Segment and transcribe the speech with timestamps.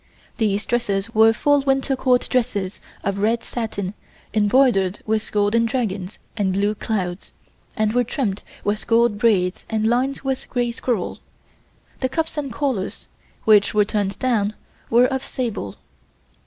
[0.37, 3.93] These dresses were full winter Court dresses, of red satin
[4.33, 7.33] embroidered with golden dragons and blue clouds,
[7.77, 11.19] and were trimmed with gold braid and lined with grey squirrel.
[11.99, 13.05] The cuffs and collars
[13.43, 14.55] (which were turned down)
[14.89, 15.75] were of sable.